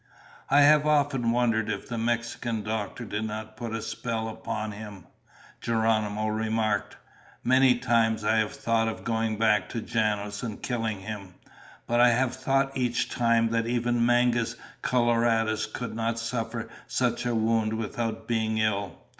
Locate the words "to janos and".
9.69-10.59